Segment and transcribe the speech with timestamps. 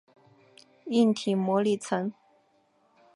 [0.87, 2.11] 硬体模拟层。